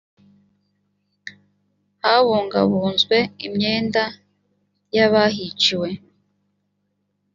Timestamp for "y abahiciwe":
4.95-5.89